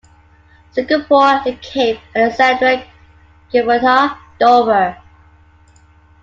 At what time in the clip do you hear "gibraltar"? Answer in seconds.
3.51-4.17